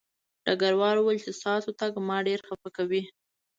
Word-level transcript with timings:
ډګروال 0.45 0.95
وویل 0.99 1.19
چې 1.25 1.31
ستاسو 1.39 1.69
تګ 1.79 1.91
ما 2.07 2.17
ډېر 2.27 2.39
خپه 2.47 2.69
کوي 2.77 3.01